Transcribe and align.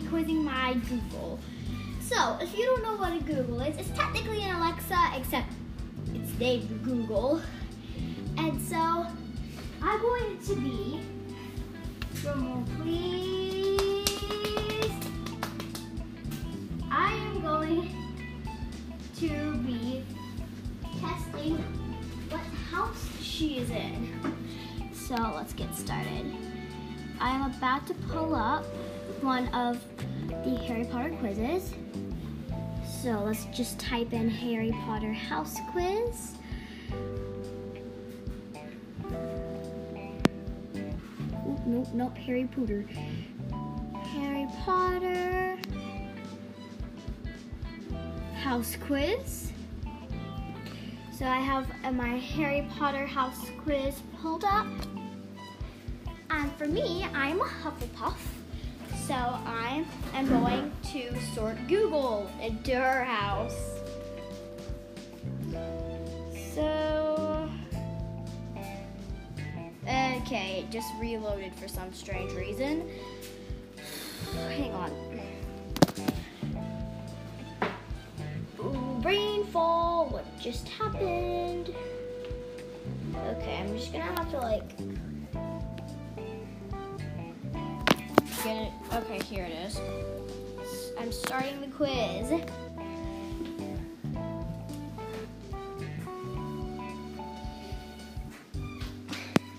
be 0.00 0.06
quizzing 0.08 0.44
my 0.44 0.74
Google. 0.88 1.38
So, 2.00 2.36
if 2.40 2.56
you 2.56 2.64
don't 2.66 2.82
know 2.82 2.96
what 2.96 3.12
a 3.12 3.20
Google 3.20 3.60
is, 3.62 3.76
it's 3.76 3.90
technically 3.96 4.42
an 4.42 4.56
Alexa, 4.56 5.12
except 5.16 5.52
it's 6.14 6.38
named 6.38 6.84
Google. 6.84 7.40
And 8.36 8.60
so, 8.60 9.06
I'm 9.82 10.00
going 10.00 10.38
to 10.38 10.56
be, 10.56 11.00
drum 12.14 12.64
please. 12.82 14.90
I 16.90 17.12
am 17.12 17.40
going 17.40 17.94
to 19.18 19.56
be 19.58 20.04
testing 21.00 21.56
what 22.28 22.40
house 22.70 23.08
she 23.22 23.58
is 23.58 23.70
in. 23.70 24.12
So 24.92 25.14
let's 25.34 25.54
get 25.54 25.74
started. 25.74 26.34
I'm 27.18 27.50
about 27.50 27.86
to 27.86 27.94
pull 27.94 28.34
up 28.34 28.66
one 29.22 29.48
of 29.48 29.82
the 30.44 30.56
Harry 30.66 30.84
Potter 30.84 31.10
quizzes. 31.20 31.74
So 33.02 33.22
let's 33.24 33.44
just 33.46 33.78
type 33.78 34.12
in 34.12 34.28
Harry 34.28 34.72
Potter 34.84 35.12
house 35.12 35.58
quiz. 35.70 36.32
Oop, 41.48 41.66
nope, 41.66 41.88
nope, 41.94 42.16
Harry 42.16 42.48
Potter. 42.54 42.84
Harry 44.12 44.46
Potter 44.64 45.58
house 48.34 48.76
quiz. 48.86 49.52
So 51.12 51.26
I 51.26 51.38
have 51.38 51.66
my 51.94 52.18
Harry 52.18 52.68
Potter 52.78 53.06
house 53.06 53.50
quiz 53.62 54.02
pulled 54.20 54.44
up. 54.44 54.66
And 56.30 56.52
for 56.52 56.66
me, 56.66 57.06
I'm 57.14 57.40
a 57.40 57.44
Hufflepuff. 57.44 58.16
So 59.06 59.14
I 59.14 59.84
am 60.14 60.28
going 60.28 60.72
to 60.90 61.16
sort 61.32 61.56
Google 61.68 62.28
into 62.42 62.74
her 62.74 63.04
house. 63.04 63.56
So, 66.52 67.48
okay, 69.84 70.64
it 70.64 70.72
just 70.72 70.92
reloaded 70.98 71.54
for 71.54 71.68
some 71.68 71.92
strange 71.94 72.32
reason. 72.32 72.90
Hang 74.34 74.72
on. 74.72 74.90
Brainfall, 79.02 80.10
what 80.10 80.24
just 80.40 80.68
happened? 80.68 81.72
Okay, 83.14 83.58
I'm 83.60 83.78
just 83.78 83.92
gonna 83.92 84.02
have 84.02 84.30
to 84.32 84.38
like 84.38 84.76
get 88.42 88.56
it. 88.66 88.72
Okay, 88.96 89.20
here 89.24 89.44
it 89.44 89.52
is. 89.52 89.78
I'm 90.98 91.12
starting 91.12 91.60
the 91.60 91.66
quiz. 91.66 92.32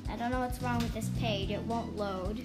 I 0.09 0.15
don't 0.17 0.31
know 0.31 0.39
what's 0.39 0.59
wrong 0.63 0.80
with 0.80 0.91
this 0.95 1.09
page. 1.19 1.52
It 1.52 1.61
won't 1.61 1.95
load. 1.95 2.41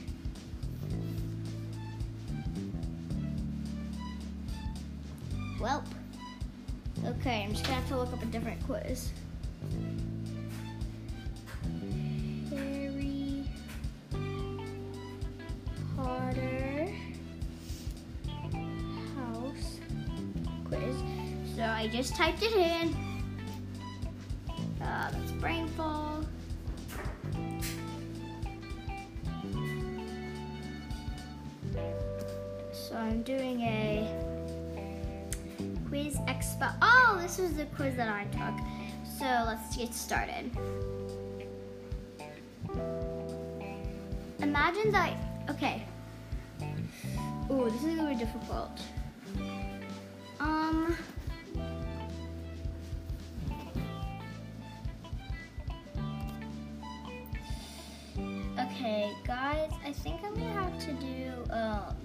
Welp. 5.58 5.86
Okay, 7.06 7.44
I'm 7.44 7.52
just 7.52 7.64
gonna 7.64 7.76
have 7.76 7.88
to 7.88 7.96
look 7.96 8.12
up 8.12 8.22
a 8.22 8.26
different 8.26 8.62
quiz. 8.66 9.12
So 21.62 21.69
I 21.69 21.87
just 21.87 22.17
typed 22.17 22.43
it 22.43 22.55
in. 22.55 22.93
Uh, 24.83 25.12
that's 25.12 25.31
Brainfall. 25.39 26.27
So 32.73 32.97
I'm 32.97 33.23
doing 33.23 33.61
a 33.61 34.09
quiz 35.89 36.17
expo. 36.27 36.75
Oh, 36.83 37.21
this 37.23 37.39
was 37.39 37.53
the 37.53 37.67
quiz 37.77 37.94
that 37.94 38.09
I 38.09 38.25
took. 38.33 38.59
So 39.17 39.25
let's 39.47 39.77
get 39.77 39.94
started. 39.94 40.50
Imagine 44.41 44.91
that. 44.91 45.17
Okay. 45.49 45.84
Ooh, 47.53 47.71
this 47.71 47.84
is 47.84 48.00
be 48.00 48.17
difficult. 48.17 48.81
Guys, 59.25 59.71
I 59.84 59.93
think 59.93 60.21
I'm 60.25 60.34
gonna 60.34 60.53
have 60.53 60.78
to 60.81 60.93
do. 60.95 61.33
Um, 61.50 61.97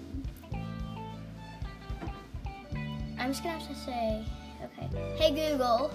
I'm 3.18 3.30
just 3.30 3.42
gonna 3.42 3.58
have 3.58 3.68
to 3.68 3.74
say, 3.74 4.24
okay. 4.62 4.88
Hey 5.16 5.30
Google, 5.50 5.90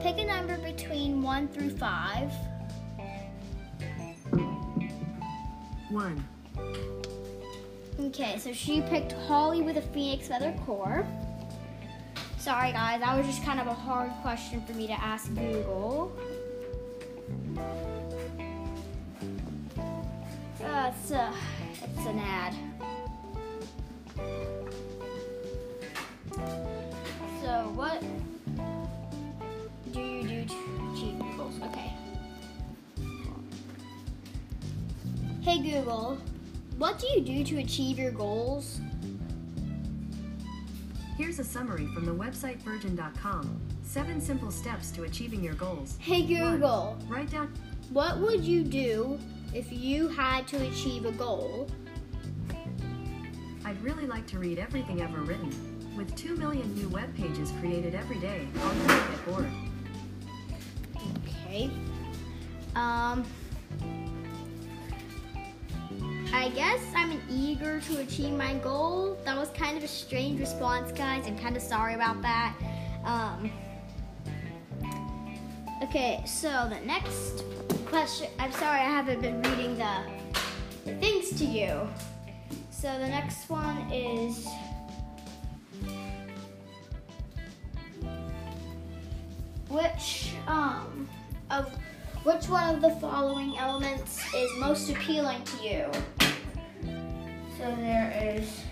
pick 0.00 0.18
a 0.18 0.24
number 0.24 0.56
between 0.58 1.22
one 1.22 1.48
through 1.48 1.70
five. 1.70 2.32
One. 5.90 6.24
Okay, 8.00 8.38
so 8.38 8.52
she 8.52 8.80
picked 8.82 9.12
Holly 9.12 9.60
with 9.60 9.76
a 9.76 9.82
phoenix 9.82 10.28
feather 10.28 10.54
core. 10.64 11.06
Sorry 12.38 12.72
guys, 12.72 13.00
that 13.00 13.16
was 13.16 13.26
just 13.26 13.44
kind 13.44 13.60
of 13.60 13.66
a 13.66 13.74
hard 13.74 14.10
question 14.22 14.64
for 14.64 14.72
me 14.72 14.86
to 14.86 14.94
ask 14.94 15.28
Google. 15.34 16.16
It's, 21.10 21.18
uh, 21.18 21.32
it's 21.82 22.06
an 22.06 22.18
ad. 22.20 22.54
So 27.42 27.72
what 27.74 28.00
do 29.92 30.00
you 30.00 30.22
do 30.22 30.44
to 30.44 30.92
achieve 30.92 31.18
your 31.18 31.36
goals? 31.36 31.54
Okay. 31.62 31.92
Hey 35.40 35.58
Google, 35.58 36.18
what 36.78 36.98
do 37.00 37.08
you 37.08 37.22
do 37.22 37.42
to 37.44 37.58
achieve 37.58 37.98
your 37.98 38.12
goals? 38.12 38.80
Here's 41.18 41.40
a 41.40 41.44
summary 41.44 41.86
from 41.88 42.04
the 42.04 42.14
website 42.14 42.58
virgin.com. 42.58 43.60
Seven 43.82 44.20
simple 44.20 44.52
steps 44.52 44.92
to 44.92 45.02
achieving 45.02 45.42
your 45.42 45.54
goals. 45.54 45.96
Hey 45.98 46.24
Google, 46.24 46.96
One, 47.00 47.08
write 47.08 47.30
down. 47.30 47.52
what 47.92 48.18
would 48.18 48.44
you 48.44 48.62
do 48.62 49.18
if 49.54 49.72
you 49.72 50.08
had 50.08 50.46
to 50.48 50.56
achieve 50.68 51.06
a 51.06 51.12
goal? 51.12 51.68
I'd 53.64 53.80
really 53.82 54.06
like 54.06 54.26
to 54.28 54.38
read 54.38 54.58
everything 54.58 55.02
ever 55.02 55.20
written. 55.20 55.50
With 55.96 56.14
2 56.16 56.36
million 56.36 56.74
new 56.74 56.88
web 56.88 57.14
pages 57.16 57.52
created 57.60 57.94
every 57.94 58.18
day, 58.18 58.46
I'll 58.62 58.74
never 58.74 59.10
get 59.10 59.26
bored. 59.26 59.50
Okay. 61.46 61.70
Um 62.74 63.24
I 66.32 66.48
guess 66.50 66.80
I'm 66.94 67.20
eager 67.28 67.80
to 67.80 67.98
achieve 67.98 68.32
my 68.32 68.54
goal. 68.54 69.18
That 69.24 69.36
was 69.36 69.50
kind 69.50 69.76
of 69.76 69.82
a 69.82 69.88
strange 69.88 70.38
response, 70.38 70.92
guys. 70.92 71.26
I'm 71.26 71.36
kind 71.36 71.56
of 71.56 71.62
sorry 71.62 71.94
about 71.94 72.22
that. 72.22 72.54
Um, 73.04 73.50
okay, 75.82 76.22
so 76.24 76.70
the 76.70 76.78
next 76.86 77.44
question. 77.90 78.28
I'm 78.38 78.52
sorry, 78.52 78.78
I 78.78 78.84
haven't 78.84 79.20
been 79.20 79.42
reading 79.42 79.76
the, 79.76 80.92
things 81.00 81.30
to 81.40 81.44
you. 81.44 81.88
So 82.70 82.86
the 83.00 83.08
next 83.08 83.50
one 83.50 83.78
is. 83.90 84.46
Which 89.68 90.32
um 90.46 91.08
of 91.50 91.72
which 92.24 92.48
one 92.48 92.74
of 92.74 92.80
the 92.80 92.90
following 93.00 93.56
elements 93.58 94.20
is 94.34 94.50
most 94.58 94.90
appealing 94.90 95.42
to 95.44 95.56
you? 95.62 95.90
So 97.58 97.74
there 97.76 98.36
is 98.36 98.62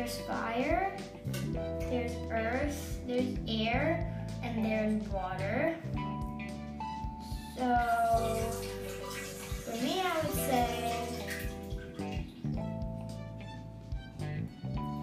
there's 0.00 0.16
fire, 0.20 0.96
there's 1.90 2.12
earth, 2.30 3.00
there's 3.06 3.36
air, 3.46 4.10
and 4.42 4.64
there's 4.64 5.06
water. 5.10 5.76
So 7.58 7.66
for 9.66 9.76
me, 9.84 10.00
I 10.00 10.20
would 10.22 10.32
say 10.32 10.96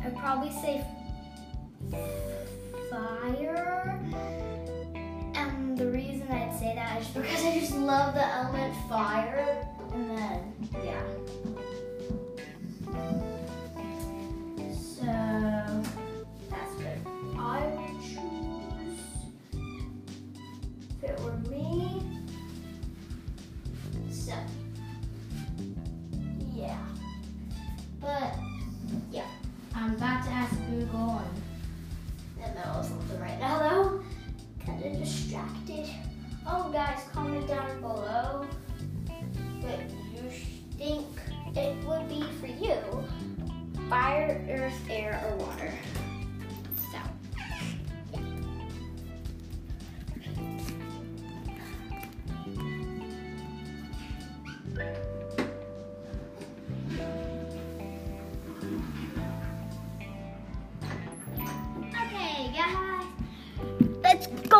I'd 0.03 0.17
probably 0.17 0.49
say 0.49 0.83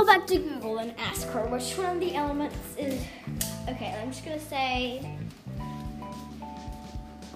back 0.07 0.25
to 0.25 0.37
Google 0.37 0.77
and 0.77 0.93
ask 0.97 1.27
her 1.27 1.45
which 1.47 1.77
one 1.77 1.97
of 1.97 1.99
the 1.99 2.15
elements 2.15 2.55
is. 2.77 3.05
Okay, 3.67 3.93
I'm 4.01 4.09
just 4.09 4.23
gonna 4.23 4.39
say, 4.39 5.05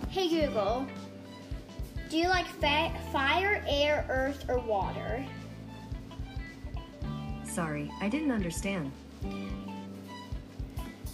Hey 0.10 0.30
Google, 0.30 0.88
do 2.10 2.18
you 2.18 2.30
like 2.30 2.48
fa- 2.48 2.94
fire, 3.12 3.62
air, 3.68 4.06
earth, 4.10 4.46
or 4.48 4.60
water? 4.60 5.26
Sorry, 7.44 7.92
I 8.00 8.08
didn't 8.08 8.32
understand. 8.32 8.90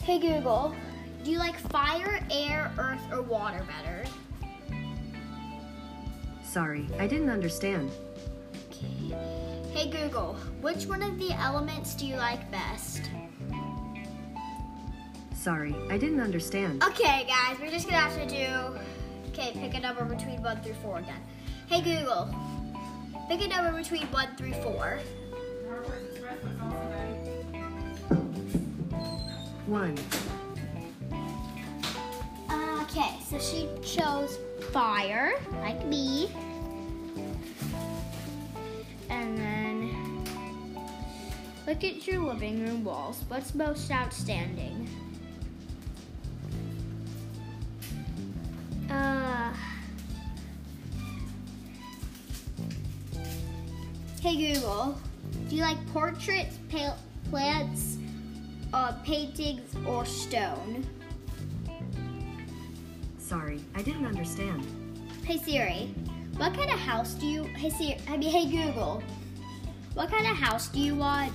Hey 0.03 0.19
Google, 0.19 0.75
do 1.23 1.31
you 1.31 1.39
like 1.39 1.57
fire, 1.57 2.23
air, 2.29 2.71
earth, 2.77 3.01
or 3.11 3.23
water 3.23 3.65
better? 3.65 4.05
Sorry, 6.43 6.87
I 6.99 7.07
didn't 7.07 7.31
understand. 7.31 7.89
Okay. 8.71 9.46
Hey 9.77 9.91
Google, 9.91 10.33
which 10.59 10.87
one 10.87 11.03
of 11.03 11.19
the 11.19 11.33
elements 11.33 11.93
do 11.93 12.07
you 12.07 12.15
like 12.15 12.49
best? 12.49 13.11
Sorry, 15.35 15.75
I 15.91 15.99
didn't 15.99 16.19
understand. 16.19 16.83
Okay, 16.83 17.27
guys, 17.27 17.59
we're 17.61 17.69
just 17.69 17.87
gonna 17.87 18.01
have 18.01 18.19
to 18.19 18.27
do. 18.27 18.79
Okay, 19.29 19.51
pick 19.53 19.75
a 19.75 19.79
number 19.79 20.03
between 20.03 20.41
one 20.41 20.59
through 20.61 20.73
four 20.81 20.97
again. 20.97 21.21
Hey 21.67 21.81
Google, 21.81 22.27
pick 23.29 23.39
a 23.39 23.47
number 23.47 23.71
between 23.71 24.07
one 24.07 24.35
through 24.35 24.53
four. 24.63 24.99
One, 29.67 29.95
Okay, 32.81 33.19
so 33.29 33.37
she 33.37 33.69
chose 33.83 34.39
fire, 34.71 35.33
like 35.61 35.85
me. 35.85 36.31
And 39.09 39.37
then 39.37 39.46
look 41.67 41.83
at 41.83 42.07
your 42.07 42.21
living 42.23 42.65
room 42.65 42.83
walls. 42.83 43.23
What's 43.27 43.53
most 43.53 43.91
outstanding? 43.91 44.89
Uh, 48.89 49.53
hey 54.21 54.53
Google, 54.53 54.97
do 55.49 55.57
you 55.57 55.61
like 55.61 55.77
portraits, 55.87 56.57
plants, 57.29 57.97
uh, 58.73 58.93
paintings, 59.03 59.75
or 59.85 60.05
stone? 60.05 60.87
sorry, 63.19 63.59
I 63.75 63.81
didn't 63.81 64.05
understand. 64.05 64.65
Hey 65.25 65.37
Siri, 65.37 65.93
what 66.37 66.53
kind 66.53 66.71
of 66.71 66.79
house 66.79 67.13
do 67.15 67.27
you? 67.27 67.43
Hey 67.43 67.69
Siri, 67.69 67.97
I 68.07 68.15
mean, 68.15 68.31
hey 68.31 68.49
Google, 68.49 69.03
what 69.95 70.09
kind 70.09 70.25
of 70.27 70.37
house 70.37 70.69
do 70.69 70.79
you 70.79 70.95
want? 70.95 71.33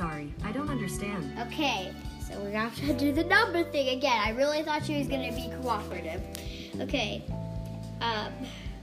Sorry, 0.00 0.32
I 0.44 0.52
don't 0.52 0.70
understand. 0.70 1.30
Okay, 1.40 1.92
so 2.26 2.32
we're 2.38 2.52
gonna 2.52 2.70
have 2.70 2.76
to 2.86 2.94
do 2.94 3.12
the 3.12 3.24
number 3.24 3.62
thing 3.64 3.98
again. 3.98 4.18
I 4.18 4.30
really 4.30 4.62
thought 4.62 4.82
she 4.86 4.96
was 4.96 5.06
gonna 5.06 5.30
be 5.30 5.52
cooperative. 5.60 6.22
Okay, 6.80 7.22
um, 8.00 8.32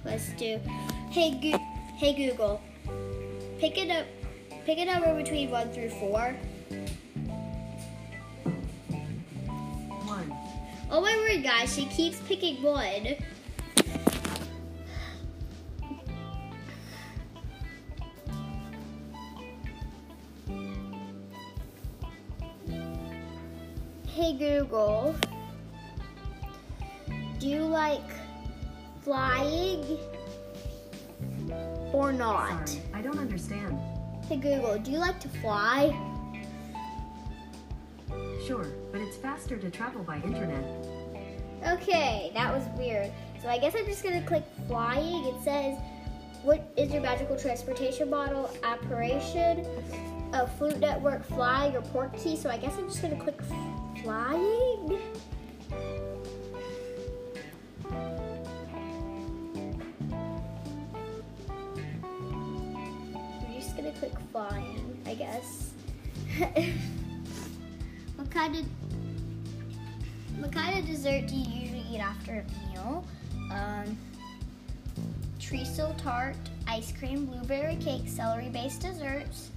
let's 0.06 0.30
do. 0.34 0.60
Hey, 1.10 1.32
Go- 1.32 1.58
hey 1.96 2.14
Google, 2.14 2.62
pick 3.58 3.80
it 3.80 3.90
up. 3.90 4.06
Pick 4.68 4.78
a 4.78 4.86
number 4.86 5.16
between 5.16 5.50
one 5.50 5.72
through 5.72 5.90
four. 5.90 6.36
One, 10.06 10.32
Oh 10.92 11.02
my 11.02 11.16
word, 11.18 11.42
guys, 11.42 11.74
she 11.74 11.88
keeps 11.88 12.20
picking 12.28 12.62
one. 12.62 13.16
Google, 24.58 25.16
do 27.38 27.48
you 27.48 27.62
like 27.62 28.10
flying 29.04 30.00
or 31.94 32.12
not? 32.12 32.68
sorry, 32.68 32.82
I 32.92 33.04
don't 33.04 33.20
understand. 33.20 33.78
Hey 34.28 34.38
Google, 34.38 34.80
do 34.80 34.90
you 34.90 34.98
like 34.98 35.20
to 35.20 35.30
fly? 35.30 35.96
Sure, 38.48 38.66
but 38.92 39.00
it's 39.00 39.16
faster 39.18 39.58
to 39.58 39.70
travel 39.70 40.02
by 40.02 40.16
internet. 40.22 40.64
Okay, 41.68 42.32
that 42.34 42.52
was 42.52 42.64
weird. 42.80 43.12
So 43.44 43.50
I 43.50 43.60
guess 43.60 43.76
I'm 43.78 43.86
just 43.86 44.04
gonna 44.04 44.24
click 44.24 44.44
flying. 44.68 45.24
It 45.26 45.36
says, 45.44 45.78
what 46.42 46.74
is 46.76 46.92
your 46.92 47.04
magical 47.04 47.38
transportation 47.38 48.10
model 48.10 48.50
operation? 48.64 49.68
A 50.34 50.48
Floo 50.58 50.80
network 50.80 51.24
flying 51.26 51.76
or 51.76 51.82
port 51.82 52.18
key. 52.18 52.36
So 52.36 52.50
I 52.50 52.58
guess 52.58 52.74
I'm 52.80 52.88
just 52.88 53.04
gonna 53.04 53.22
click 53.22 53.40
flying. 54.04 55.00
I'm 63.46 63.54
just 63.56 63.76
gonna 63.76 63.92
click 63.94 64.14
flying, 64.32 65.02
I 65.06 65.14
guess. 65.16 65.72
what 68.16 68.30
kind 68.32 68.56
of 68.56 68.66
what 70.40 70.52
kind 70.52 70.78
of 70.78 70.86
dessert 70.86 71.28
do 71.28 71.36
you 71.36 71.62
usually 71.62 71.86
eat 71.92 72.00
after 72.00 72.46
a 72.46 72.72
meal? 72.72 73.06
Um, 73.52 73.98
treacle 75.40 75.96
tart, 75.98 76.36
ice 76.68 76.92
cream, 76.92 77.26
blueberry 77.26 77.78
cake, 77.78 78.08
celery-based 78.08 78.82
desserts, 78.82 79.50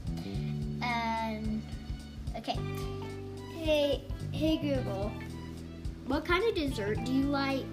and 0.80 1.62
okay. 2.36 2.56
Hey, 3.62 4.00
hey 4.32 4.56
Google, 4.56 5.12
what 6.06 6.24
kind 6.24 6.42
of 6.48 6.54
dessert 6.54 7.04
do 7.04 7.12
you 7.12 7.24
like? 7.24 7.66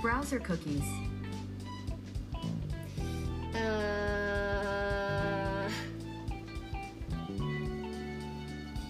Browser 0.00 0.38
cookies. 0.38 0.84
Uh, 3.56 3.58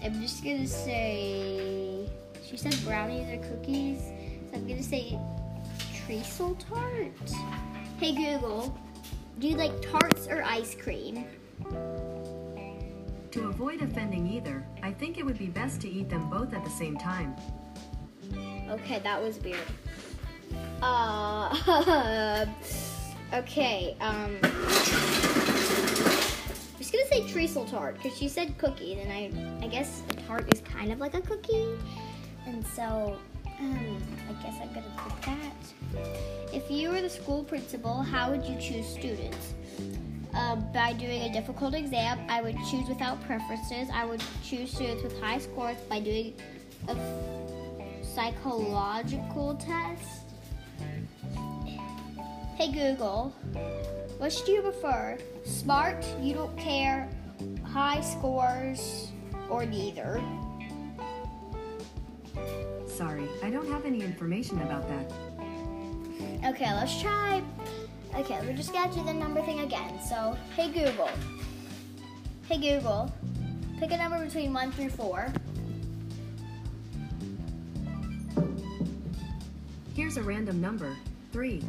I'm 0.03 0.21
just 0.21 0.43
gonna 0.43 0.67
say. 0.67 2.07
She 2.47 2.55
said 2.55 2.77
brownies 2.85 3.27
or 3.29 3.39
cookies, 3.47 3.97
so 4.51 4.57
I'm 4.57 4.67
gonna 4.67 4.83
say 4.83 5.17
treacle 6.05 6.53
tart. 6.69 7.31
Hey 7.99 8.13
Google, 8.13 8.77
do 9.39 9.47
you 9.47 9.57
like 9.57 9.81
tarts 9.81 10.27
or 10.27 10.43
ice 10.43 10.75
cream? 10.75 11.25
Avoid 13.53 13.83
offending 13.83 14.25
either, 14.25 14.65
I 14.81 14.91
think 14.91 15.19
it 15.19 15.25
would 15.25 15.37
be 15.37 15.45
best 15.45 15.79
to 15.81 15.87
eat 15.87 16.09
them 16.09 16.27
both 16.27 16.55
at 16.55 16.63
the 16.63 16.71
same 16.71 16.97
time. 16.97 17.35
Okay, 18.67 18.97
that 19.03 19.21
was 19.21 19.37
weird. 19.41 19.59
Uh, 20.81 21.55
okay, 23.33 23.95
um, 24.01 24.35
I'm 24.41 24.51
just 26.79 26.91
gonna 26.91 27.05
say 27.05 27.27
treacle 27.31 27.65
tart 27.65 27.97
because 28.01 28.17
she 28.17 28.27
said 28.27 28.57
cookies, 28.57 28.97
and 28.97 29.11
I, 29.11 29.31
I 29.63 29.67
guess 29.67 30.01
a 30.09 30.13
tart 30.13 30.51
is 30.51 30.61
kind 30.61 30.91
of 30.91 30.97
like 30.97 31.13
a 31.13 31.21
cookie, 31.21 31.77
and 32.47 32.65
so, 32.65 33.19
um, 33.59 34.03
I 34.29 34.33
guess 34.41 34.55
I'm 34.63 34.73
gonna 34.73 34.91
pick 34.97 35.21
that. 35.27 35.53
If 36.51 36.71
you 36.71 36.89
were 36.89 37.01
the 37.01 37.09
school 37.09 37.43
principal, 37.43 38.01
how 38.01 38.31
would 38.31 38.43
you 38.45 38.59
choose 38.59 38.87
students? 38.87 39.53
Uh, 40.35 40.55
by 40.55 40.93
doing 40.93 41.21
a 41.23 41.31
difficult 41.31 41.75
exam, 41.75 42.19
I 42.27 42.41
would 42.41 42.57
choose 42.69 42.89
without 42.89 43.23
preferences. 43.23 43.87
I 43.93 44.05
would 44.05 44.23
choose 44.43 44.71
students 44.71 45.03
with 45.03 45.19
high 45.21 45.37
scores 45.37 45.77
by 45.87 45.99
doing 45.99 46.33
a 46.87 46.95
psychological 48.03 49.55
test. 49.55 50.25
Hey 52.55 52.71
Google, 52.71 53.29
which 54.19 54.43
do 54.45 54.53
you 54.53 54.61
prefer? 54.61 55.17
Smart, 55.43 56.05
you 56.21 56.33
don't 56.33 56.55
care, 56.57 57.09
high 57.65 58.01
scores, 58.01 59.11
or 59.49 59.65
neither? 59.65 60.21
Sorry, 62.87 63.27
I 63.43 63.49
don't 63.49 63.67
have 63.67 63.85
any 63.85 64.01
information 64.01 64.61
about 64.61 64.87
that. 64.87 65.11
Okay, 66.45 66.73
let's 66.73 67.01
try. 67.01 67.41
Okay, 68.15 68.39
we're 68.45 68.53
just 68.53 68.71
gonna 68.71 68.93
do 68.93 69.03
the 69.03 69.13
number 69.13 69.41
thing 69.41 69.61
again. 69.61 69.99
So, 70.07 70.37
hey 70.55 70.69
Google. 70.69 71.09
Hey 72.47 72.57
Google, 72.57 73.11
pick 73.79 73.91
a 73.91 73.97
number 73.97 74.23
between 74.23 74.53
one 74.53 74.71
through 74.71 74.89
four. 74.89 75.33
Here's 79.95 80.17
a 80.17 80.23
random 80.23 80.61
number. 80.61 80.95
Three. 81.31 81.63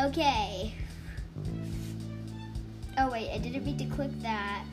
Okay. 0.00 0.74
Oh 2.98 3.10
wait, 3.10 3.30
I 3.32 3.38
didn't 3.38 3.64
mean 3.64 3.78
to 3.78 3.84
click 3.94 4.10
that. 4.22 4.64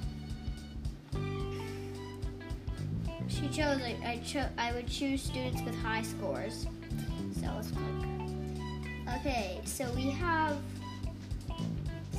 She 3.28 3.48
chose. 3.50 3.82
I, 3.82 3.98
I 4.04 4.22
chose. 4.26 4.48
I 4.58 4.74
would 4.74 4.88
choose 4.88 5.22
students 5.22 5.62
with 5.62 5.76
high 5.76 6.02
scores. 6.02 6.66
So 7.40 7.52
let's 7.56 7.70
click. 7.72 8.19
Okay, 9.16 9.60
so 9.66 9.92
we 9.96 10.10
have 10.12 10.58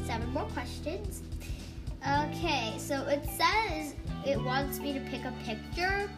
seven 0.06 0.28
more 0.30 0.46
questions. 0.46 1.22
Okay, 2.06 2.74
so 2.78 3.06
it 3.06 3.24
says 3.26 3.94
it 4.26 4.42
wants 4.42 4.80
me 4.80 4.92
to 4.92 5.00
pick 5.00 5.24
a 5.24 5.32
picture. 5.44 6.10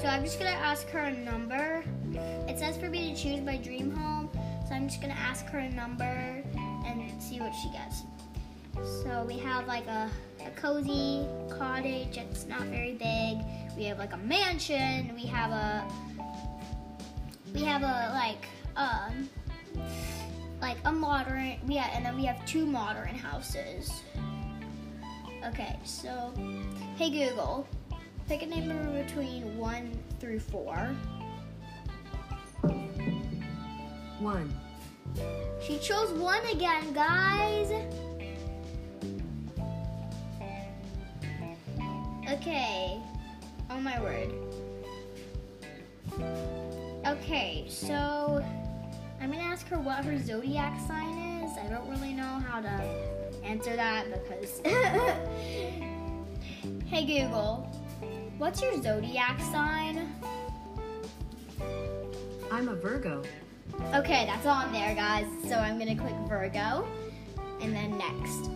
So 0.00 0.08
I'm 0.08 0.24
just 0.24 0.38
gonna 0.38 0.50
ask 0.50 0.86
her 0.88 0.98
a 0.98 1.12
number. 1.12 1.82
It 2.46 2.58
says 2.58 2.76
for 2.76 2.88
me 2.88 3.14
to 3.14 3.20
choose 3.20 3.40
my 3.40 3.56
dream 3.56 3.90
home. 3.90 4.28
So 4.68 4.74
I'm 4.74 4.88
just 4.88 5.00
gonna 5.00 5.14
ask 5.14 5.46
her 5.46 5.58
a 5.58 5.70
number 5.70 6.04
and 6.04 7.22
see 7.22 7.40
what 7.40 7.54
she 7.54 7.70
gets. 7.70 8.02
So 9.02 9.24
we 9.26 9.38
have 9.38 9.66
like 9.66 9.86
a, 9.86 10.10
a 10.44 10.50
cozy 10.60 11.26
cottage. 11.48 12.16
It's 12.16 12.46
not 12.46 12.62
very 12.62 12.92
big. 12.92 13.38
We 13.76 13.84
have 13.84 13.98
like 13.98 14.12
a 14.12 14.18
mansion. 14.18 15.12
We 15.14 15.26
have 15.26 15.50
a 15.50 15.88
we 17.54 17.62
have 17.62 17.82
a 17.82 18.12
like 18.14 18.46
um 18.76 19.28
like 20.60 20.78
a 20.84 20.92
modern 20.92 21.56
yeah, 21.66 21.90
and 21.94 22.04
then 22.04 22.16
we 22.16 22.24
have 22.24 22.44
two 22.46 22.66
modern 22.66 23.14
houses. 23.14 24.02
Okay, 25.46 25.78
so 25.84 26.32
hey 26.96 27.10
Google, 27.10 27.66
pick 28.26 28.42
a 28.42 28.46
number 28.46 29.02
between 29.02 29.56
one 29.56 29.98
through 30.20 30.40
four. 30.40 30.76
One. 34.18 34.52
She 35.62 35.78
chose 35.78 36.10
one 36.12 36.44
again, 36.46 36.92
guys. 36.92 37.70
Okay. 42.30 43.00
Oh 43.70 43.80
my 43.80 44.00
word. 44.00 44.32
Okay, 47.06 47.64
so 47.68 48.44
I'm 49.20 49.30
gonna 49.32 49.42
ask 49.42 49.66
her 49.68 49.78
what 49.78 50.04
her 50.04 50.18
zodiac 50.18 50.78
sign 50.86 51.18
is. 51.42 51.56
I 51.58 51.66
don't 51.68 51.88
really 51.88 52.12
know 52.12 52.22
how 52.22 52.60
to 52.60 52.68
answer 53.44 53.74
that 53.74 54.06
because. 54.12 54.60
hey 56.86 57.04
Google, 57.04 57.68
what's 58.38 58.62
your 58.62 58.80
zodiac 58.80 59.40
sign? 59.52 60.14
I'm 62.50 62.68
a 62.68 62.74
Virgo. 62.74 63.22
Okay, 63.94 64.24
that's 64.26 64.46
all 64.46 64.64
on 64.64 64.72
there, 64.72 64.94
guys. 64.94 65.26
So 65.48 65.56
I'm 65.56 65.78
gonna 65.78 65.96
click 65.96 66.14
Virgo 66.28 66.86
and 67.60 67.74
then 67.74 67.98
next. 67.98 68.50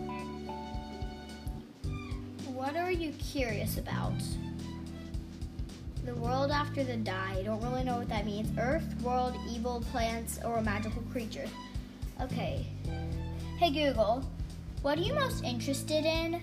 What 2.47 2.77
are 2.77 2.91
you 2.91 3.11
curious 3.13 3.77
about? 3.77 4.13
The 6.05 6.15
world 6.15 6.51
after 6.51 6.83
the 6.83 6.97
die. 6.97 7.37
I 7.39 7.43
don't 7.43 7.61
really 7.63 7.83
know 7.83 7.97
what 7.97 8.09
that 8.09 8.25
means. 8.25 8.49
Earth, 8.59 8.83
world, 9.01 9.35
evil, 9.49 9.81
plants, 9.91 10.37
or 10.43 10.57
a 10.57 10.61
magical 10.61 11.01
creature. 11.03 11.45
Okay. 12.21 12.65
Hey 13.57 13.71
Google, 13.71 14.23
what 14.81 14.97
are 14.97 15.01
you 15.01 15.13
most 15.13 15.43
interested 15.45 16.03
in? 16.03 16.41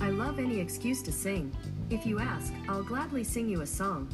I 0.00 0.08
love 0.08 0.38
any 0.38 0.58
excuse 0.58 1.02
to 1.02 1.12
sing. 1.12 1.54
If 1.90 2.06
you 2.06 2.18
ask, 2.18 2.54
I'll 2.68 2.82
gladly 2.82 3.24
sing 3.24 3.48
you 3.48 3.60
a 3.60 3.66
song. 3.66 4.08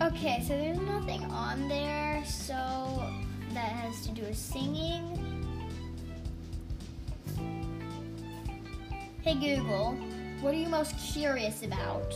Okay, 0.00 0.42
so 0.42 0.56
there's 0.56 0.78
nothing 0.78 1.22
on 1.24 1.68
there, 1.68 2.24
so 2.24 3.02
that 3.52 3.68
has 3.68 4.06
to 4.06 4.12
do 4.12 4.22
with 4.22 4.38
singing. 4.38 5.18
Hey 9.22 9.34
Google, 9.34 9.96
what 10.42 10.52
are 10.52 10.56
you 10.56 10.68
most 10.68 10.98
curious 10.98 11.62
about? 11.62 12.12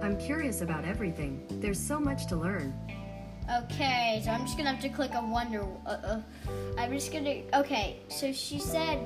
I'm 0.00 0.16
curious 0.16 0.60
about 0.60 0.84
everything. 0.84 1.44
There's 1.60 1.78
so 1.78 1.98
much 1.98 2.26
to 2.28 2.36
learn. 2.36 2.72
Okay, 3.52 4.22
so 4.24 4.30
I'm 4.30 4.42
just 4.42 4.56
gonna 4.56 4.70
have 4.70 4.80
to 4.82 4.88
click 4.88 5.10
a 5.14 5.26
wonder. 5.26 5.66
Uh, 5.84 5.88
uh, 5.88 6.20
I'm 6.78 6.92
just 6.92 7.12
gonna. 7.12 7.42
Okay, 7.52 7.98
so 8.08 8.32
she 8.32 8.60
said, 8.60 9.00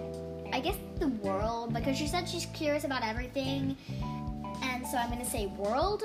I 0.52 0.60
guess 0.60 0.76
the 0.98 1.08
world 1.08 1.72
because 1.72 1.96
she 1.96 2.06
said 2.06 2.28
she's 2.28 2.46
curious 2.46 2.84
about 2.84 3.02
everything, 3.02 3.74
and 4.62 4.86
so 4.86 4.98
I'm 4.98 5.08
gonna 5.08 5.24
say 5.24 5.46
world. 5.46 6.02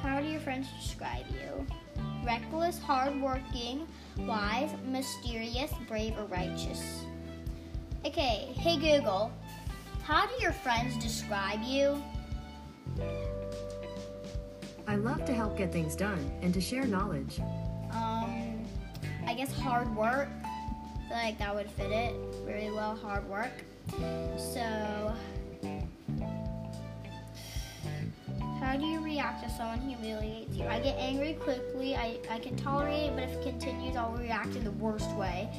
How 0.00 0.20
do 0.20 0.26
your 0.26 0.40
friends 0.40 0.68
describe 0.80 1.26
you? 1.30 1.66
Reckless, 2.24 2.78
hardworking, 2.78 3.86
wise, 4.18 4.70
mysterious, 4.84 5.72
brave, 5.88 6.16
or 6.18 6.24
righteous? 6.26 7.04
Okay, 8.04 8.52
hey 8.54 8.76
Google, 8.76 9.32
how 10.02 10.26
do 10.26 10.32
your 10.40 10.52
friends 10.52 10.96
describe 11.02 11.60
you? 11.62 12.02
I 14.86 14.96
love 14.96 15.24
to 15.26 15.32
help 15.32 15.56
get 15.56 15.72
things 15.72 15.94
done 15.94 16.30
and 16.42 16.52
to 16.52 16.60
share 16.60 16.84
knowledge. 16.84 17.40
Um, 17.92 18.64
I 19.26 19.34
guess 19.34 19.52
hard 19.60 19.94
work. 19.94 20.28
I 20.44 21.08
feel 21.08 21.16
like 21.16 21.38
that 21.38 21.54
would 21.54 21.70
fit 21.70 21.92
it 21.92 22.14
very 22.44 22.70
well. 22.70 22.96
Hard 22.96 23.28
work. 23.28 23.52
So, 24.36 25.14
how 28.70 28.76
do 28.76 28.86
you 28.86 29.00
react 29.00 29.42
if 29.42 29.50
someone 29.50 29.80
humiliates 29.80 30.54
you? 30.54 30.64
I 30.64 30.78
get 30.78 30.96
angry 30.96 31.32
quickly. 31.32 31.96
I, 31.96 32.18
I 32.30 32.38
can 32.38 32.54
tolerate 32.54 33.06
it, 33.06 33.16
but 33.16 33.24
if 33.24 33.32
it 33.32 33.42
continues, 33.42 33.96
I'll 33.96 34.12
react 34.12 34.54
in 34.54 34.62
the 34.62 34.70
worst 34.70 35.10
way. 35.16 35.50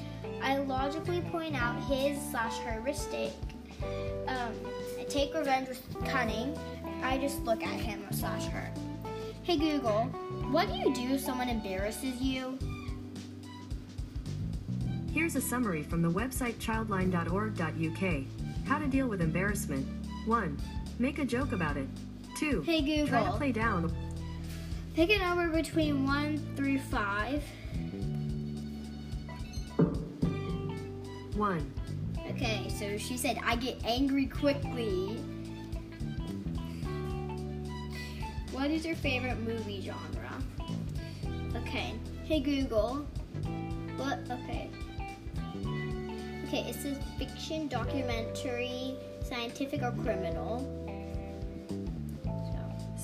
I 0.42 0.60
logically 0.60 1.20
point 1.30 1.54
out 1.54 1.78
his 1.90 2.18
slash 2.32 2.58
her 2.60 2.80
mistake. 2.80 3.34
Um, 4.28 4.54
I 4.98 5.04
take 5.10 5.34
revenge 5.34 5.68
with 5.68 5.84
cunning. 6.06 6.58
I 7.04 7.18
just 7.18 7.42
look 7.44 7.62
at 7.64 7.78
him 7.78 8.02
slash 8.12 8.46
her. 8.46 8.72
Hey 9.44 9.58
Google, 9.58 10.04
what 10.50 10.70
do 10.70 10.76
you 10.76 10.96
do 10.96 11.16
if 11.16 11.20
someone 11.20 11.50
embarrasses 11.50 12.22
you? 12.22 12.58
Here's 15.12 15.36
a 15.36 15.42
summary 15.42 15.84
from 15.84 16.02
the 16.02 16.10
website 16.10 16.54
childline.org.uk. 16.60 18.24
How 18.66 18.80
to 18.80 18.88
deal 18.88 19.08
with 19.08 19.20
embarrassment. 19.20 19.86
1. 20.26 20.58
Make 20.98 21.20
a 21.20 21.26
joke 21.26 21.52
about 21.52 21.76
it. 21.76 21.90
2. 22.42 22.64
Hey 22.64 22.82
Google. 22.82 23.08
Try 23.08 23.24
to 23.24 23.32
play 23.34 23.52
down. 23.52 23.96
Pick 24.96 25.12
a 25.12 25.20
number 25.20 25.48
between 25.50 26.08
1 26.08 26.56
through 26.56 26.80
5. 26.80 27.44
1. 31.36 31.74
Okay, 32.32 32.68
so 32.68 32.98
she 32.98 33.16
said, 33.16 33.40
I 33.46 33.56
get 33.58 33.78
angry 33.86 34.26
quickly. 34.26 35.20
What 38.52 38.72
is 38.72 38.88
your 38.88 38.96
favorite 38.96 39.40
movie 39.42 39.80
genre? 39.80 40.34
Okay. 41.58 41.94
Hey 42.24 42.40
Google. 42.40 43.06
What? 43.98 44.18
Okay. 44.32 44.72
Okay, 46.48 46.62
it 46.68 46.74
says 46.74 46.98
fiction, 47.20 47.68
documentary, 47.68 48.96
scientific, 49.24 49.84
or 49.84 49.92
criminal. 49.92 50.81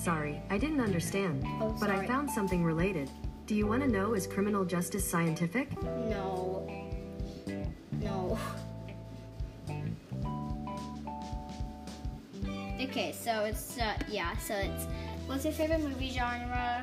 So, 0.08 0.14
Sorry, 0.14 0.40
I 0.48 0.56
didn't 0.56 0.80
understand. 0.80 1.44
Oh, 1.60 1.76
but 1.78 1.90
I 1.90 2.06
found 2.06 2.30
something 2.30 2.64
related. 2.64 3.10
Do 3.44 3.54
you 3.54 3.66
want 3.66 3.82
to 3.82 3.88
know 3.88 4.14
is 4.14 4.26
criminal 4.26 4.64
justice 4.64 5.06
scientific? 5.06 5.70
no. 5.82 6.66
No. 8.00 8.38
Okay, 12.80 13.12
so 13.12 13.44
it's 13.44 13.76
uh, 13.78 13.92
yeah, 14.08 14.34
so 14.38 14.54
it's 14.54 14.86
what's 15.26 15.44
your 15.44 15.52
favorite 15.52 15.82
movie 15.82 16.08
genre? 16.08 16.82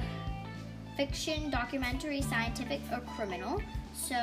Fiction, 0.95 1.49
documentary, 1.49 2.21
scientific, 2.21 2.81
or 2.91 2.99
criminal? 3.15 3.59
So, 3.95 4.15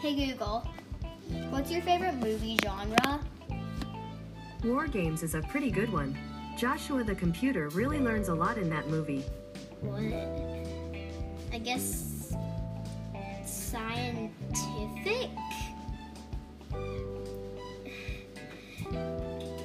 hey 0.00 0.16
Google, 0.16 0.66
what's 1.50 1.70
your 1.70 1.82
favorite 1.82 2.16
movie 2.16 2.58
genre? 2.60 3.20
War 4.64 4.88
Games 4.88 5.22
is 5.22 5.36
a 5.36 5.42
pretty 5.42 5.70
good 5.70 5.92
one. 5.92 6.18
Joshua 6.56 7.02
the 7.02 7.14
computer 7.16 7.68
really 7.70 7.98
learns 7.98 8.28
a 8.28 8.34
lot 8.34 8.58
in 8.58 8.70
that 8.70 8.88
movie. 8.88 9.24
What? 9.80 10.04
I 11.52 11.58
guess 11.58 12.32
scientific. 13.44 15.30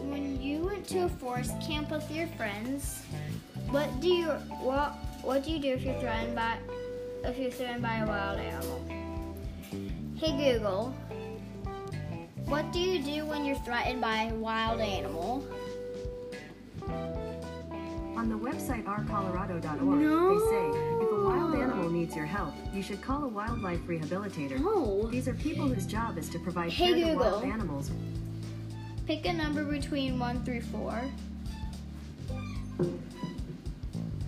When 0.07 0.41
you 0.41 0.63
went 0.63 0.87
to 0.87 1.05
a 1.05 1.09
forest 1.09 1.53
camp 1.61 1.91
with 1.91 2.09
your 2.09 2.27
friends, 2.29 3.03
what 3.69 3.87
do 4.01 4.07
you 4.07 4.27
what 4.61 4.93
what 5.21 5.43
do 5.43 5.51
you 5.51 5.59
do 5.59 5.73
if 5.73 5.83
you're 5.83 5.99
threatened 5.99 6.35
by 6.35 6.57
if 7.23 7.37
you're 7.37 7.51
threatened 7.51 7.83
by 7.83 7.97
a 7.97 8.07
wild 8.07 8.39
animal? 8.39 8.83
Hey 10.15 10.53
Google, 10.53 10.93
what 12.45 12.71
do 12.73 12.79
you 12.79 13.03
do 13.03 13.25
when 13.27 13.45
you're 13.45 13.55
threatened 13.57 14.01
by 14.01 14.23
a 14.23 14.33
wild 14.33 14.81
animal? 14.81 15.45
On 18.29 18.39
the 18.39 18.47
website 18.47 18.83
rcolorado.org, 18.83 19.81
No. 19.81 20.29
they 20.29 20.45
say 20.51 20.79
if 21.03 21.11
a 21.11 21.23
wild 21.25 21.55
animal 21.55 21.89
needs 21.89 22.15
your 22.15 22.27
help, 22.27 22.53
you 22.71 22.83
should 22.83 23.01
call 23.01 23.23
a 23.23 23.27
wildlife 23.27 23.79
rehabilitator. 23.87 24.61
Oh. 24.63 25.07
These 25.07 25.27
are 25.27 25.33
people 25.33 25.67
whose 25.67 25.87
job 25.87 26.15
is 26.15 26.29
to 26.29 26.37
provide 26.37 26.71
Hey, 26.71 26.93
care 26.93 26.95
to 27.13 27.15
wild 27.17 27.41
Google. 27.41 27.51
animals. 27.51 27.89
Pick 29.07 29.25
a 29.25 29.33
number 29.33 29.63
between 29.63 30.19
one 30.19 30.43
through 30.45 30.61
four. 30.61 31.01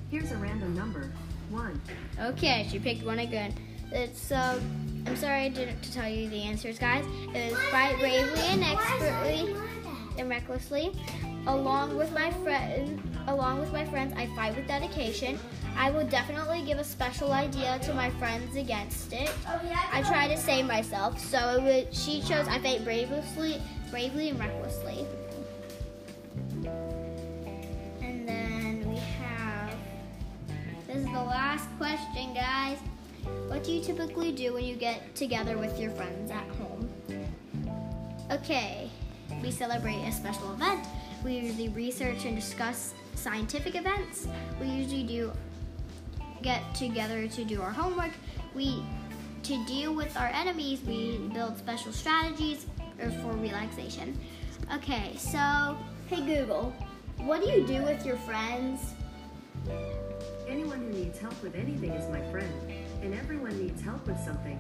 Here's 0.10 0.32
a 0.32 0.38
random 0.38 0.76
number. 0.76 1.12
1. 1.52 1.80
Okay, 2.22 2.68
she 2.72 2.80
picked 2.80 3.06
one 3.06 3.20
again. 3.20 3.54
It's 3.92 4.32
um. 4.32 4.62
I'm 5.06 5.16
sorry 5.16 5.42
I 5.46 5.50
didn't 5.50 5.80
to 5.84 5.94
tell 5.94 6.10
you 6.10 6.28
the 6.30 6.42
answers, 6.42 6.80
guys. 6.80 7.06
It 7.36 7.52
was 7.52 7.62
fight 7.70 8.00
bravely 8.00 8.42
and 8.42 8.64
expertly 8.64 9.56
and 10.18 10.28
recklessly. 10.28 10.92
Along 11.48 11.98
with 11.98 12.12
my 12.14 12.32
friend, 12.44 13.02
along 13.28 13.60
with 13.60 13.72
my 13.72 13.86
friends, 13.86 14.14
I 14.18 14.28
fight 14.36 14.56
with 14.56 14.68
dedication. 14.68 15.40
I 15.78 15.90
will 15.90 16.06
definitely 16.06 16.64
give 16.64 16.78
a 16.78 16.84
special 16.84 17.32
idea 17.32 17.80
to 17.80 17.94
my 17.94 18.10
friends 18.12 18.56
against 18.56 19.14
it. 19.14 19.32
I 19.92 20.02
try 20.04 20.28
to 20.28 20.38
save 20.38 20.66
myself. 20.66 21.20
So 21.20 21.58
it 21.58 21.64
would, 21.64 21.96
she 21.96 22.22
chose 22.22 22.48
I 22.48 22.60
fight 22.60 22.84
bravely, 22.84 23.62
bravely 23.90 24.30
and 24.30 24.40
recklessly. 24.40 25.06
And 28.02 28.28
then 28.28 28.84
we 28.90 28.98
have 28.98 29.74
this 30.88 30.98
is 30.98 31.06
the 31.06 31.12
last 31.12 31.70
question, 31.78 32.34
guys. 32.34 32.78
What 33.48 33.64
do 33.64 33.72
you 33.72 33.82
typically 33.82 34.32
do 34.32 34.54
when 34.54 34.66
you 34.66 34.76
get 34.76 35.16
together 35.16 35.58
with 35.58 35.80
your 35.80 35.92
friends 35.92 36.32
at 36.32 36.48
home? 36.56 36.90
Okay, 38.32 38.90
we 39.42 39.52
celebrate 39.52 40.02
a 40.04 40.12
special 40.12 40.54
event. 40.54 40.86
We 41.24 41.36
usually 41.36 41.70
research 41.70 42.26
and 42.26 42.36
discuss 42.36 42.94
scientific 43.22 43.76
events. 43.76 44.28
We 44.60 44.68
usually 44.68 45.04
do 45.04 45.32
get 46.42 46.74
together 46.74 47.28
to 47.28 47.44
do 47.44 47.62
our 47.62 47.72
homework. 47.72 48.12
We 48.56 48.84
to 49.44 49.66
deal 49.66 49.94
with 49.94 50.16
our 50.18 50.28
enemies, 50.28 50.82
we 50.86 51.18
build 51.34 51.58
special 51.58 51.92
strategies 51.92 52.66
for 53.22 53.34
relaxation. 53.34 54.20
Okay, 54.74 55.16
so 55.18 55.78
hey 56.08 56.22
Google, 56.26 56.74
what 57.18 57.42
do 57.42 57.50
you 57.50 57.66
do 57.66 57.82
with 57.84 58.06
your 58.06 58.18
friends? 58.18 58.94
Anyone 60.48 60.80
who 60.80 60.90
needs 60.90 61.20
help 61.20 61.42
with 61.44 61.56
anything 61.56 61.92
is 61.92 62.10
my 62.10 62.22
friend, 62.32 62.54
and 63.02 63.14
everyone 63.14 63.58
needs 63.58 63.82
help 63.82 64.06
with 64.06 64.20
something. 64.20 64.60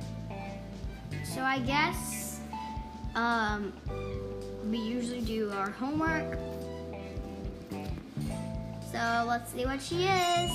So 1.24 1.42
I 1.42 1.60
guess 1.60 2.40
um, 3.16 3.74
we 4.70 4.78
usually 4.78 5.22
do 5.22 5.52
our 5.52 5.70
homework. 5.70 6.38
So 8.92 9.26
let's 9.26 9.52
see 9.54 9.66
what 9.66 9.82
she 9.82 10.04
is. 10.04 10.52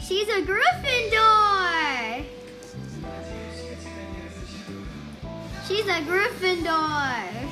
She's 0.00 0.28
a 0.28 0.42
Gryffindor. 0.42 2.24
She's 5.68 5.86
a 5.86 6.00
Gryffindor. 6.02 7.46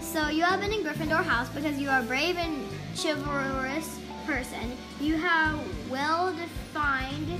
So 0.00 0.28
you 0.28 0.42
have 0.42 0.60
been 0.60 0.72
in 0.72 0.82
Gryffindor 0.82 1.22
house 1.22 1.50
because 1.50 1.78
you 1.78 1.90
are 1.90 2.00
a 2.00 2.02
brave 2.02 2.38
and 2.38 2.66
chivalrous 2.96 4.00
person. 4.26 4.76
You 5.00 5.16
have 5.16 5.60
well-defined 5.90 7.38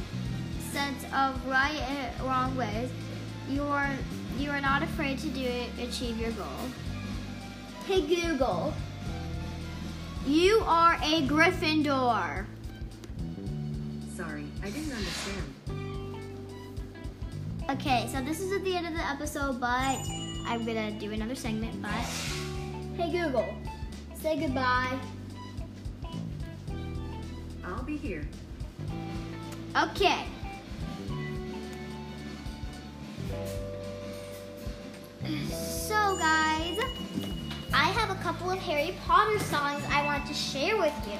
sense 0.71 1.05
of 1.15 1.47
right 1.47 1.81
and 1.81 2.21
wrong 2.23 2.55
ways. 2.57 2.91
You 3.49 3.63
are 3.63 3.91
you 4.37 4.51
are 4.51 4.61
not 4.61 4.83
afraid 4.83 5.19
to 5.19 5.29
do 5.29 5.41
it, 5.41 5.71
achieve 5.81 6.19
your 6.19 6.33
goal. 6.33 6.47
Hey 7.87 8.03
Google, 8.03 8.75
you 10.27 10.63
are 10.67 10.95
a 11.03 11.27
Gryffindor. 11.27 12.45
Sorry, 14.15 14.45
I 14.63 14.71
didn't 14.71 14.93
understand. 14.93 15.55
Okay, 17.71 18.09
so 18.13 18.21
this 18.23 18.41
is 18.41 18.53
at 18.53 18.65
the 18.65 18.75
end 18.75 18.87
of 18.87 18.95
the 18.95 19.07
episode, 19.07 19.61
but 19.61 19.97
I'm 20.47 20.65
gonna 20.65 20.93
do 20.99 21.13
another 21.13 21.35
segment. 21.35 21.81
But 21.81 21.91
hey 22.97 23.11
Google, 23.11 23.55
say 24.21 24.39
goodbye. 24.39 24.99
I'll 27.65 27.83
be 27.83 27.97
here. 27.97 28.27
Okay. 29.77 30.25
So, 35.29 36.17
guys, 36.17 36.79
I 37.75 37.91
have 37.91 38.11
a 38.11 38.15
couple 38.23 38.51
of 38.51 38.59
Harry 38.61 38.95
Potter 39.05 39.39
songs 39.39 39.85
I 39.91 40.03
want 40.07 40.27
to 40.27 40.33
share 40.33 40.79
with 40.79 40.95
you. 41.07 41.19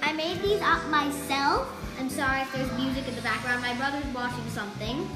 I 0.00 0.14
made 0.14 0.40
these 0.40 0.62
up 0.62 0.86
myself. 0.88 1.68
I'm 2.00 2.08
sorry 2.08 2.40
if 2.40 2.52
there's 2.54 2.72
music 2.78 3.06
in 3.06 3.14
the 3.14 3.20
background. 3.20 3.60
My 3.60 3.74
brother's 3.74 4.06
watching 4.14 4.48
something. 4.48 5.06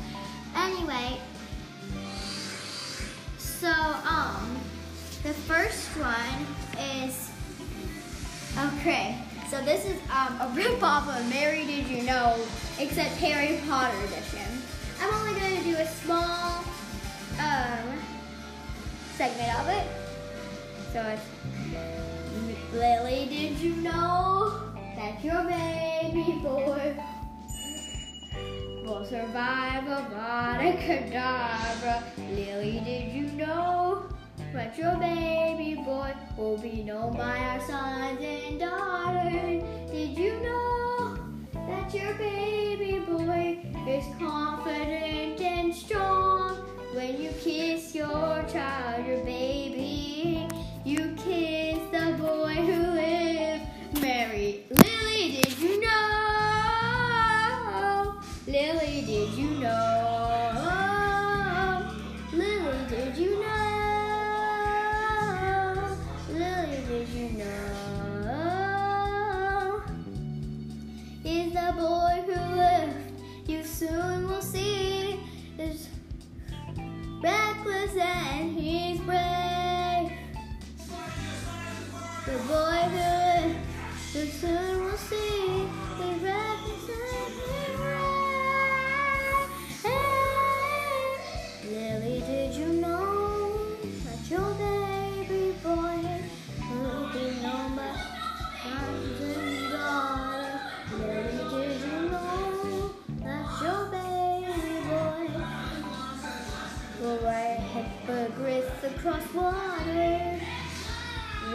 Anyway, 0.55 1.19
so, 3.39 3.71
um, 3.71 4.59
the 5.23 5.33
first 5.33 5.89
one 5.97 6.47
is 7.03 7.31
Okay, 8.81 9.17
so 9.49 9.63
this 9.63 9.87
is 9.87 9.97
um, 10.11 10.41
a 10.41 10.53
rip-off 10.57 11.09
of 11.09 11.31
Mary 11.31 11.65
Did 11.65 11.87
You 11.87 12.03
Know, 12.03 12.37
except 12.79 13.15
Harry 13.17 13.61
Potter 13.69 13.97
edition. 14.05 14.38
Small 15.89 16.65
um, 17.41 17.99
segment 19.17 19.61
of 19.61 19.69
it. 19.69 19.87
So 20.93 21.03
it's 21.03 22.73
Lily, 22.73 23.27
did 23.29 23.59
you 23.59 23.77
know 23.77 24.73
that 24.97 25.23
your 25.25 25.43
baby 25.45 26.39
boy 26.43 26.97
will 28.85 29.05
survive 29.05 29.87
a 29.87 30.07
Cadabra? 30.79 32.03
Lily, 32.17 32.81
did 32.85 33.13
you 33.13 33.25
know 33.37 34.05
that 34.53 34.77
your 34.79 34.97
baby 34.97 35.75
boy 35.83 36.13
will 36.37 36.59
be 36.59 36.83
known 36.83 37.17
by 37.17 37.39
our 37.39 37.61
sons 37.61 38.21
and 38.21 38.61
daughters? 38.61 39.63
Did 39.91 40.19
you 40.19 40.41
know 40.41 40.78
your 41.95 42.15
baby 42.15 42.99
boy 42.99 43.59
is 43.87 44.05
confident 44.19 45.41
and 45.41 45.75
strong? 45.75 46.57
When 46.93 47.21
you 47.21 47.31
kiss 47.41 47.95
your 47.95 48.45
child, 48.53 49.07
your 49.07 49.25
baby, 49.25 50.47
you 50.85 51.15
kiss 51.17 51.79
the 51.91 52.15
boy 52.19 52.55
who 52.55 52.88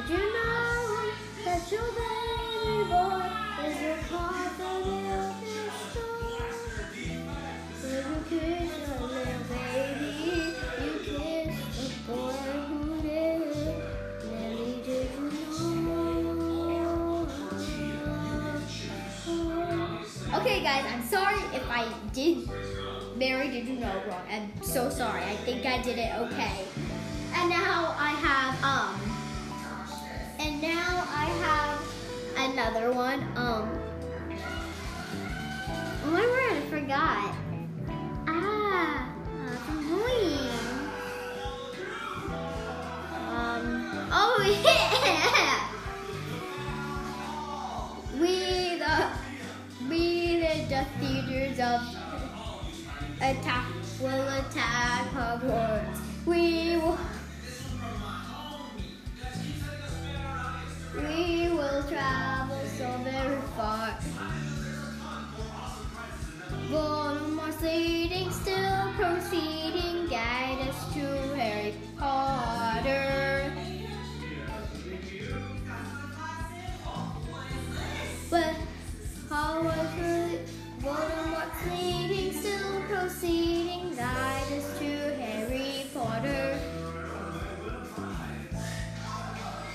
Did 0.06 0.20
you 0.20 0.34
know 0.34 1.12
that 1.46 1.72
your 1.72 1.82
baby 1.82 2.90
boy 2.90 3.30
is 3.66 3.82
your? 3.82 4.04
Okay, 20.34 20.64
guys, 20.64 20.84
I'm 20.92 21.04
sorry 21.04 21.40
if 21.56 21.64
I 21.70 21.88
did. 22.12 22.50
Mary, 23.16 23.50
did 23.50 23.68
you 23.68 23.76
know 23.76 24.04
wrong? 24.10 24.24
I'm 24.30 24.52
so 24.62 24.90
sorry. 24.90 25.24
I 25.24 25.36
think 25.46 25.66
I 25.66 25.82
did 25.82 25.98
it 25.98 26.14
okay. 26.16 26.66
And 27.36 27.50
now 27.50 27.96
I 27.98 28.10
have 28.10 28.64
um 28.64 29.03
now 30.64 31.06
I 31.10 31.26
have 31.44 32.52
another 32.52 32.94
one. 32.94 33.22
Um, 33.36 33.68
oh 36.06 36.10
one 36.10 36.24
word 36.24 36.54
I 36.54 36.62
forgot. 36.70 37.36
Ah, 38.28 39.14
from 39.66 39.80
Um, 43.28 44.08
oh 44.10 44.62
yeah. 44.64 44.83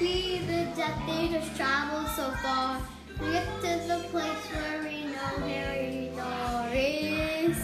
We, 0.00 0.38
the 0.46 0.68
Death 0.76 1.08
Eaters, 1.08 1.56
traveled 1.56 2.06
so 2.14 2.30
far. 2.42 2.80
We 3.20 3.32
get 3.32 3.46
to 3.62 3.88
the 3.88 3.98
place 4.10 4.44
where 4.52 4.82
we 4.84 5.06
know 5.06 5.48
Harry 5.48 6.12
Norris. 6.14 7.58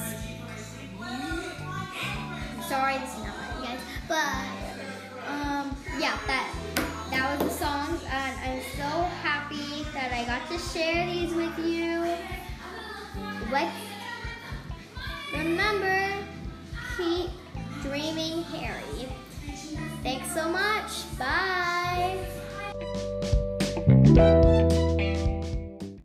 Sorry, 2.66 2.94
it's 2.96 3.18
not 3.18 3.36
right, 3.38 3.62
guys. 3.62 3.80
But 4.08 5.30
um, 5.30 5.76
yeah, 6.00 6.18
that 6.26 6.52
that 7.10 7.38
was 7.38 7.48
the 7.48 7.64
songs, 7.64 8.02
and 8.10 8.40
I'm 8.40 8.62
so 8.76 9.04
happy 9.22 9.84
that 9.94 10.10
I 10.12 10.24
got 10.24 10.50
to 10.50 10.58
share 10.58 11.06
these 11.06 11.32
with 11.32 11.56
you. 11.60 12.16
Let's 13.52 13.76
remember, 15.32 16.12
keep 16.96 17.30
dreaming, 17.82 18.42
Harry. 18.44 19.08
Thanks 20.02 20.34
so 20.34 20.48
much. 20.48 21.16
Bye. 21.16 21.73
em. 24.16 24.63